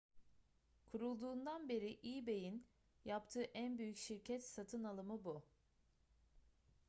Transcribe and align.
kurulduğundan 0.85 1.69
beri 1.69 1.99
ebay'in 2.17 2.65
yaptığı 3.05 3.41
en 3.43 3.77
büyük 3.77 3.97
şirket 3.97 4.43
satın 4.45 4.83
alımı 4.83 5.23
bu 5.23 5.43